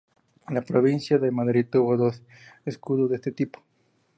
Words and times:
La 0.47 0.63
provincia 0.63 1.19
de 1.19 1.29
Madrid 1.29 1.67
tuvo 1.69 1.95
dos 1.95 2.23
escudos 2.65 3.11
de 3.11 3.17
este 3.17 3.31
tipo. 3.33 3.63